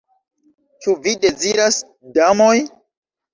[0.85, 1.77] Ĉu vi deziras,
[2.17, 2.57] damoj?